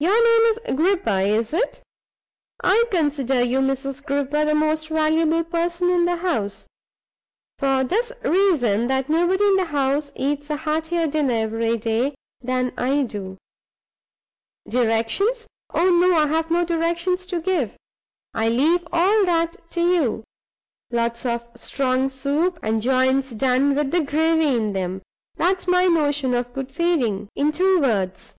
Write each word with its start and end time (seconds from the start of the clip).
"Your 0.00 0.22
name 0.22 0.50
is 0.50 0.76
Gripper, 0.76 1.20
is 1.20 1.54
it? 1.54 1.80
I 2.62 2.84
consider 2.90 3.42
you, 3.42 3.60
Mrs. 3.60 4.04
Gripper, 4.04 4.44
the 4.44 4.54
most 4.54 4.88
valuable 4.88 5.44
person 5.44 5.88
in 5.88 6.04
the 6.04 6.16
house. 6.16 6.68
For 7.58 7.84
this 7.84 8.12
reason, 8.22 8.88
that 8.88 9.08
nobody 9.08 9.42
in 9.42 9.56
the 9.56 9.64
house 9.64 10.12
eats 10.14 10.50
a 10.50 10.58
heartier 10.58 11.06
dinner 11.06 11.32
every 11.32 11.78
day 11.78 12.14
than 12.42 12.74
I 12.76 13.04
do. 13.04 13.38
Directions? 14.68 15.46
Oh, 15.72 15.88
no; 15.88 16.14
I've 16.36 16.50
no 16.50 16.66
directions 16.66 17.26
to 17.28 17.40
give. 17.40 17.78
I 18.34 18.50
leave 18.50 18.86
all 18.92 19.24
that 19.24 19.70
to 19.70 19.80
you. 19.80 20.24
Lots 20.90 21.24
of 21.24 21.48
strong 21.56 22.10
soup, 22.10 22.58
and 22.62 22.82
joints 22.82 23.30
done 23.30 23.74
with 23.74 23.90
the 23.90 24.02
gravy 24.04 24.54
in 24.54 24.74
them 24.74 25.00
there's 25.36 25.66
my 25.66 25.86
notion 25.86 26.34
of 26.34 26.52
good 26.52 26.70
feeding, 26.70 27.30
in 27.34 27.52
two 27.52 27.80
words. 27.80 28.34